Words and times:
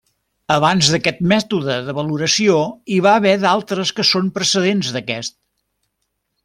Abans 0.53 0.87
d'aquest 0.93 1.19
mètode 1.31 1.75
de 1.89 1.95
valoració 1.99 2.57
hi 2.95 2.99
va 3.09 3.13
haver 3.21 3.37
d'altres 3.45 3.93
que 3.99 4.07
són 4.15 4.35
precedents 4.39 4.95
d'aquest. 4.97 5.39